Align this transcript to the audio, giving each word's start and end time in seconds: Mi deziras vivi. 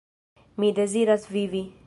Mi 0.63 0.71
deziras 0.81 1.29
vivi. 1.37 1.65